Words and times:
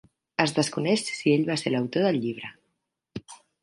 Es 0.45 0.53
desconeix 0.59 1.03
si 1.19 1.35
ell 1.35 1.45
va 1.51 1.59
ser 1.65 1.75
l'autor 1.77 2.09
del 2.09 2.21
llibre. 2.27 2.55